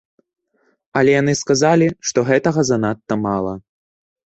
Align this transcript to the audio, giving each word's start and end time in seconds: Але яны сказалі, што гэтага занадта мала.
Але 1.01 1.11
яны 1.21 1.35
сказалі, 1.41 1.87
што 2.11 2.19
гэтага 2.31 2.67
занадта 2.73 3.21
мала. 3.29 3.53